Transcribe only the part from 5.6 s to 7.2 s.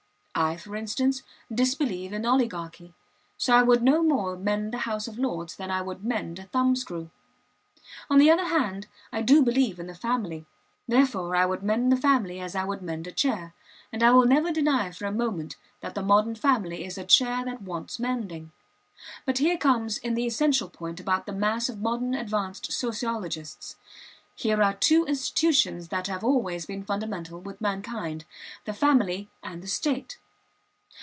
I would mend a thumbscrew.